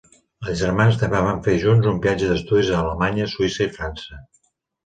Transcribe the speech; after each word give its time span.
Els 0.51 0.55
germans 0.61 0.97
també 1.01 1.19
van 1.25 1.43
fer 1.49 1.55
junts 1.65 1.89
un 1.93 1.99
viatge 2.05 2.31
d'estudis 2.31 2.73
a 2.73 2.81
Alemanya, 2.81 3.29
Suïssa 3.35 3.69
i 3.69 3.73
França. 3.81 4.23